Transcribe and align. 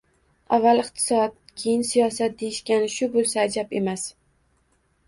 Avval 0.55 0.81
iqtisod, 0.83 1.35
keyin 1.61 1.85
siyosat 1.91 2.35
deyishgani 2.41 2.91
shu 2.97 3.13
bo’lsa 3.19 3.47
ajab 3.47 3.79
emas 3.83 4.09